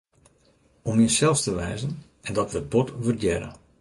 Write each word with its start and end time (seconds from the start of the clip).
Om 0.89 0.95
jinssels 1.01 1.41
te 1.43 1.51
wêzen, 1.59 1.93
en 2.27 2.33
dat 2.37 2.51
wurdt 2.51 2.71
bot 2.73 2.89
wurdearre. 3.03 3.49